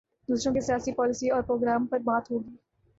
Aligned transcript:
دوسروں 0.27 0.53
کی 0.53 0.61
سیاسی 0.61 0.91
پالیسی 0.91 1.29
اور 1.29 1.41
پروگرام 1.41 1.85
پر 1.85 1.99
بات 1.99 2.31
ہو 2.31 2.39
گی۔ 2.39 2.55